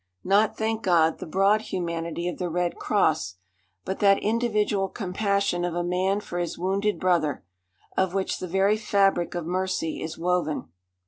[0.23, 3.35] Not, thank God, the broad humanity of the Red Cross,
[3.85, 7.45] but that individual compassion of a man for his wounded brother,
[7.95, 10.69] of which the very fabric of mercy is woven.